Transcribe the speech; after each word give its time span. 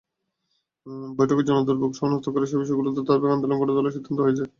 বৈঠকে 1.17 1.43
জনদুর্ভোগ 1.49 1.91
শনাক্ত 1.99 2.27
করে 2.33 2.45
সেই 2.45 2.59
বিষয়গুলোতে 2.61 2.99
ধারাবাহিক 3.07 3.33
আন্দোলন 3.35 3.57
গড়ে 3.61 3.73
তোলার 3.75 3.95
সিদ্ধান্ত 3.95 4.19
হয়েছে। 4.21 4.43